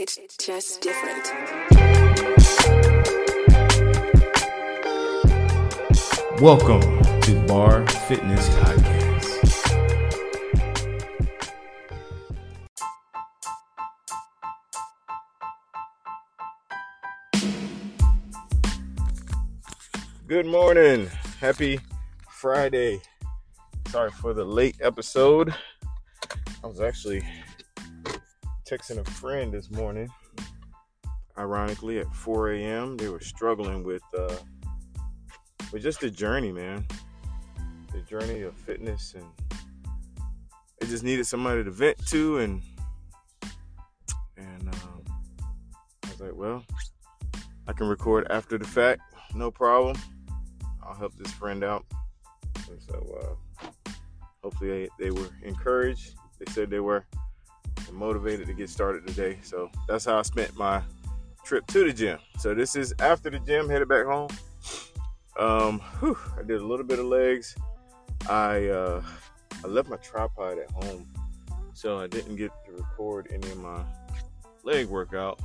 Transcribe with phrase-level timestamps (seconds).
[0.00, 1.26] It's just different.
[6.40, 9.26] Welcome to Bar Fitness Podcast.
[20.28, 21.08] Good morning.
[21.40, 21.80] Happy
[22.30, 23.00] Friday.
[23.88, 25.52] Sorry for the late episode.
[26.62, 27.24] I was actually
[28.68, 30.10] texting a friend this morning.
[31.38, 34.36] Ironically, at 4 a.m., they were struggling with uh,
[35.72, 36.86] with just the journey, man.
[37.92, 39.24] The journey of fitness, and
[40.78, 42.62] they just needed somebody to vent to, and
[44.36, 45.04] and um,
[46.04, 46.62] I was like, well,
[47.66, 49.00] I can record after the fact,
[49.34, 49.96] no problem.
[50.82, 51.86] I'll help this friend out.
[52.70, 53.70] And so uh,
[54.42, 56.16] hopefully they, they were encouraged.
[56.38, 57.06] They said they were
[57.92, 59.38] motivated to get started today.
[59.42, 60.82] So that's how I spent my
[61.44, 62.18] trip to the gym.
[62.38, 64.28] So this is after the gym, headed back home.
[65.38, 67.56] Um, whew, I did a little bit of legs.
[68.28, 69.02] I uh,
[69.64, 71.06] I left my tripod at home,
[71.72, 73.82] so I didn't get to record any of my
[74.64, 75.40] leg workout,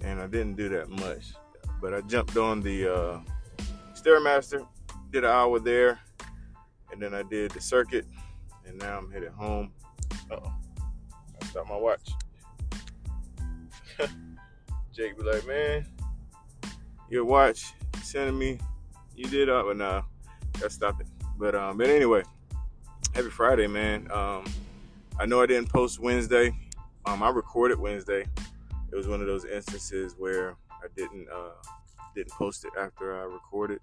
[0.00, 1.34] and I didn't do that much.
[1.80, 3.20] But I jumped on the uh,
[3.94, 4.66] Stairmaster,
[5.10, 5.98] did an hour there,
[6.92, 8.06] and then I did the circuit,
[8.66, 9.72] and now I'm headed home.
[10.30, 10.52] oh
[11.52, 12.08] I stopped my watch.
[14.94, 15.84] Jake be like, man,
[17.10, 18.58] your watch sending me,
[19.14, 20.00] you did up, but nah,
[20.54, 21.06] gotta stop it.
[21.36, 22.22] But um, but anyway,
[23.14, 24.10] happy Friday, man.
[24.10, 24.44] Um,
[25.20, 26.56] I know I didn't post Wednesday.
[27.04, 28.24] Um, I recorded Wednesday.
[28.90, 31.50] It was one of those instances where I didn't uh
[32.14, 33.80] didn't post it after I recorded.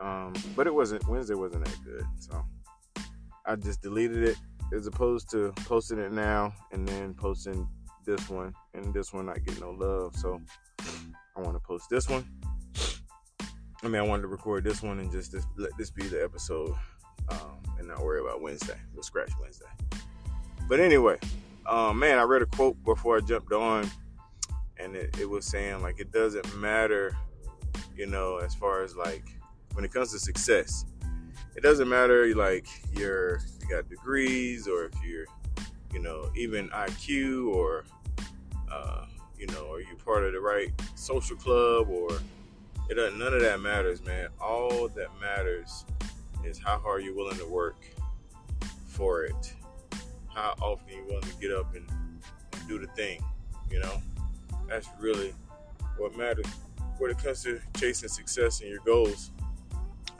[0.00, 2.44] Um, but it wasn't Wednesday wasn't that good, so
[3.46, 4.36] I just deleted it
[4.74, 7.68] as opposed to posting it now and then posting
[8.04, 10.16] this one and this one not getting no love.
[10.16, 10.40] So
[11.36, 12.26] I want to post this one.
[13.82, 16.22] I mean, I wanted to record this one and just this, let this be the
[16.22, 16.74] episode
[17.28, 18.76] um, and not worry about Wednesday.
[18.92, 19.66] We'll scratch Wednesday.
[20.68, 21.18] But anyway,
[21.66, 23.88] um, man, I read a quote before I jumped on,
[24.78, 27.16] and it, it was saying like it doesn't matter,
[27.96, 29.24] you know, as far as like
[29.74, 30.84] when it comes to success,
[31.58, 35.24] it doesn't matter like you're you got degrees or if you're,
[35.92, 37.84] you know, even IQ or,
[38.70, 42.10] uh, you know, are you part of the right social club or
[42.88, 43.18] it doesn't.
[43.18, 44.28] None of that matters, man.
[44.40, 45.84] All that matters
[46.44, 47.84] is how hard you're willing to work
[48.86, 49.52] for it.
[50.32, 51.90] How often you're willing to get up and,
[52.52, 53.20] and do the thing.
[53.68, 54.00] You know,
[54.68, 55.34] that's really
[55.96, 56.46] what matters
[56.98, 59.32] when it comes to chasing success and your goals.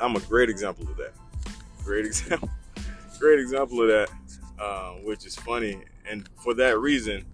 [0.01, 1.13] I'm a great example of that.
[1.89, 2.51] Great example.
[3.19, 4.11] great example of that,
[4.63, 5.83] um, which is funny.
[6.07, 7.25] And for that reason,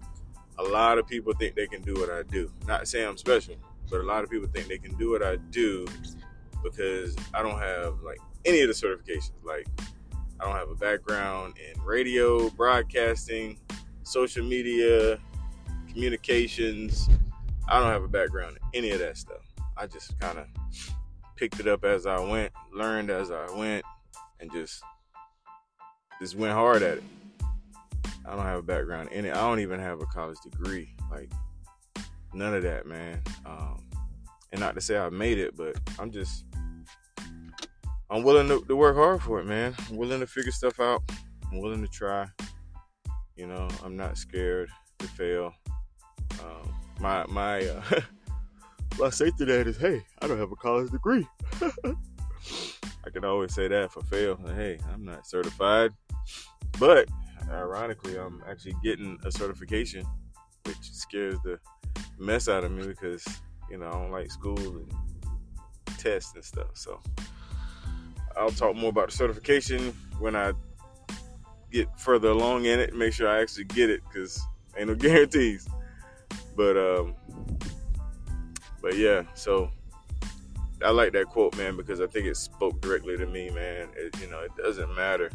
[0.57, 2.49] a lot of people think they can do what I do.
[2.65, 3.55] Not saying I'm special,
[3.91, 5.85] but a lot of people think they can do what I do
[6.63, 9.33] because I don't have like any of the certifications.
[9.43, 9.67] Like
[10.39, 13.59] I don't have a background in radio, broadcasting,
[14.03, 15.19] social media,
[15.89, 17.09] communications.
[17.67, 19.43] I don't have a background in any of that stuff.
[19.75, 20.47] I just kind of
[21.35, 23.83] picked it up as I went, learned as I went,
[24.39, 24.81] and just
[26.19, 27.03] just went hard at it.
[28.25, 29.35] I don't have a background in it.
[29.35, 30.89] I don't even have a college degree.
[31.11, 31.31] Like
[32.33, 33.21] none of that, man.
[33.45, 33.87] Um,
[34.51, 36.45] and not to say I made it, but I'm just
[38.09, 39.75] I'm willing to, to, work hard for it, man.
[39.89, 41.01] I'm willing to figure stuff out.
[41.51, 42.27] I'm willing to try.
[43.35, 44.69] You know, I'm not scared
[44.99, 45.53] to fail.
[46.39, 48.01] Um, my my uh,
[49.03, 51.27] I say to that is, hey, I don't have a college degree.
[53.05, 54.39] I can always say that for fail.
[54.55, 55.91] Hey, I'm not certified,
[56.79, 57.07] but
[57.49, 60.05] ironically, I'm actually getting a certification,
[60.65, 61.59] which scares the
[62.17, 63.25] mess out of me because
[63.69, 64.91] you know I don't like school and
[65.97, 66.69] tests and stuff.
[66.73, 66.99] So
[68.35, 70.53] I'll talk more about the certification when I
[71.71, 72.95] get further along in it.
[72.95, 74.41] Make sure I actually get it because
[74.77, 75.67] ain't no guarantees.
[76.55, 77.15] But um,
[78.81, 79.69] but yeah, so
[80.85, 83.87] I like that quote, man, because I think it spoke directly to me, man.
[83.95, 85.31] It, you know, it doesn't matter.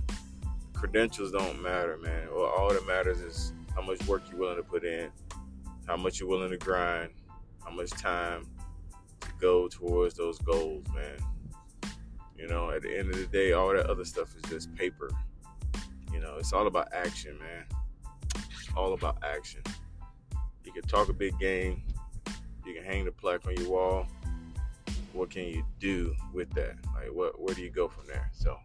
[0.74, 2.28] Credentials don't matter, man.
[2.32, 5.10] Well, all that matters is how much work you're willing to put in,
[5.88, 7.10] how much you're willing to grind,
[7.64, 8.46] how much time
[9.22, 11.18] to go towards those goals, man.
[12.36, 15.10] You know, at the end of the day, all that other stuff is just paper.
[16.12, 17.64] You know, it's all about action, man.
[18.36, 19.62] It's all about action.
[20.64, 21.82] You can talk a big game,
[22.64, 24.06] you can hang the plaque on your wall
[25.12, 26.74] what can you do with that?
[26.94, 28.30] Like, what where do you go from there?
[28.32, 28.56] So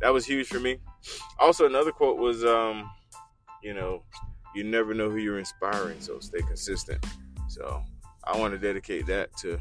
[0.00, 0.78] that was huge for me.
[1.38, 2.90] Also, another quote was, um,
[3.62, 4.02] you know,
[4.54, 7.04] you never know who you're inspiring, so stay consistent.
[7.48, 7.82] So
[8.24, 9.58] I want to dedicate that to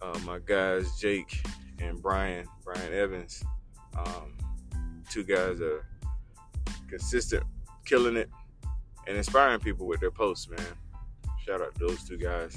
[0.00, 1.44] uh, my guys Jake
[1.80, 3.42] and Brian, Brian Evans.
[3.96, 4.36] Um,
[5.10, 5.86] two guys are
[6.88, 7.44] consistent,
[7.84, 8.30] killing it,
[9.06, 10.60] and inspiring people with their posts, man.
[11.44, 12.56] Shout out to those two guys.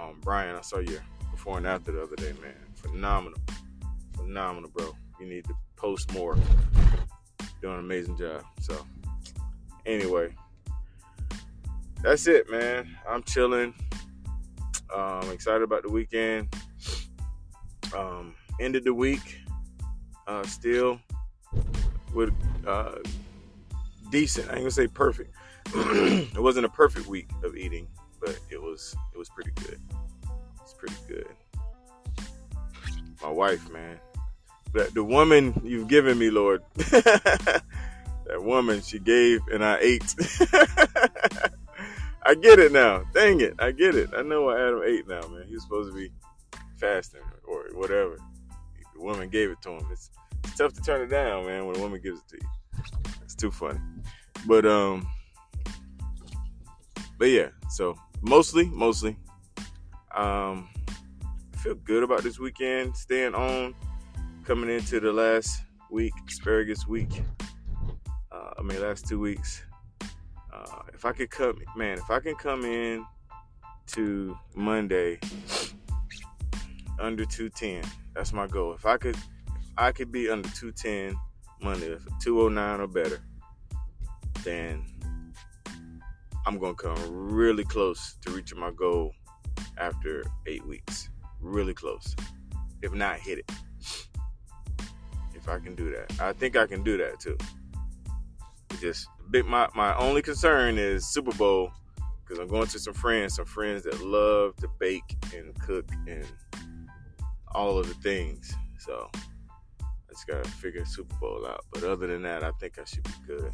[0.00, 0.98] Um, Brian, I saw you
[1.30, 2.54] before and after the other day, man.
[2.74, 3.38] Phenomenal.
[4.16, 4.94] Phenomenal, bro.
[5.18, 6.36] You need to post more.
[7.60, 8.42] Doing an amazing job.
[8.60, 8.86] So,
[9.84, 10.34] anyway,
[12.02, 12.96] that's it, man.
[13.06, 13.74] I'm chilling.
[14.94, 16.54] Um, excited about the weekend.
[17.94, 19.40] Um, ended the week
[20.26, 21.00] uh, still
[22.14, 22.32] with
[22.66, 22.96] uh,
[24.10, 24.48] decent.
[24.48, 25.34] I ain't gonna say perfect.
[25.74, 27.86] it wasn't a perfect week of eating,
[28.20, 29.80] but it was it was pretty good.
[30.62, 31.26] It's pretty good.
[33.22, 33.98] My wife, man,
[34.74, 36.62] that the woman you've given me, Lord.
[36.74, 37.62] that
[38.38, 40.14] woman, she gave and I ate.
[42.22, 43.04] I get it now.
[43.14, 44.10] Dang it, I get it.
[44.16, 45.44] I know why Adam ate now, man.
[45.48, 46.12] He's supposed to be
[46.76, 48.18] fasting or whatever.
[48.94, 49.86] The woman gave it to him.
[49.90, 50.10] It's,
[50.44, 52.48] it's tough to turn it down, man, when a woman gives it to you.
[53.22, 53.80] It's too funny.
[54.46, 55.06] But um
[57.18, 59.16] but yeah, so mostly, mostly,
[60.14, 60.68] um
[61.54, 63.74] I feel good about this weekend, staying on,
[64.44, 67.22] coming into the last week, asparagus week.
[68.32, 69.62] Uh, I mean last two weeks.
[70.52, 73.04] Uh, if I could come man, if I can come in
[73.88, 75.18] to Monday
[76.98, 77.82] under 210,
[78.14, 78.72] that's my goal.
[78.74, 81.14] If I could if I could be under 210
[81.62, 83.20] Monday, 209 or better,
[84.44, 84.84] then
[86.50, 89.12] I'm gonna come really close to reaching my goal
[89.78, 91.08] after eight weeks.
[91.40, 92.16] Really close.
[92.82, 93.52] If not hit it.
[95.32, 96.20] If I can do that.
[96.20, 97.38] I think I can do that too.
[98.80, 101.70] Just big my, my only concern is Super Bowl
[102.24, 106.26] because I'm going to some friends, some friends that love to bake and cook and
[107.54, 108.52] all of the things.
[108.80, 111.64] So I just gotta figure Super Bowl out.
[111.72, 113.52] But other than that, I think I should be good.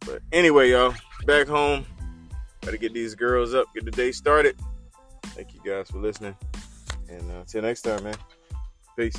[0.00, 0.94] But anyway, y'all,
[1.26, 1.84] back home.
[2.66, 4.56] Gotta get these girls up, get the day started.
[5.26, 6.36] Thank you guys for listening.
[7.08, 8.16] And uh, until next time, man.
[8.96, 9.16] Peace.